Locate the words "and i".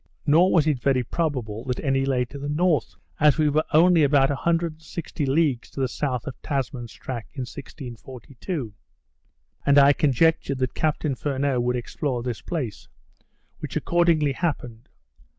9.63-9.93